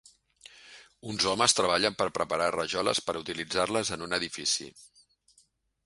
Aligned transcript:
Uns 1.11 1.25
homes 1.31 1.55
treballen 1.59 1.99
per 2.01 2.09
preparar 2.17 2.49
rajoles 2.57 3.05
per 3.11 3.17
utilitzar-les 3.23 3.93
en 3.99 4.09
un 4.09 4.21
edifici. 4.21 4.71